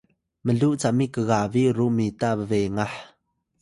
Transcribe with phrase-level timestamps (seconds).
[0.45, 2.93] mluw cami kgabi ru mita bbengah